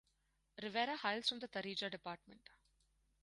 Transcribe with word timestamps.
Rivera 0.63 0.97
hails 0.97 1.29
from 1.29 1.37
the 1.37 1.47
Tarija 1.47 1.91
Department. 1.91 2.49